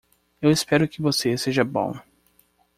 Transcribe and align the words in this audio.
Eu 0.41 0.49
espero 0.49 0.87
que 0.87 0.99
você 0.99 1.37
seja 1.37 1.63
bom! 1.63 1.93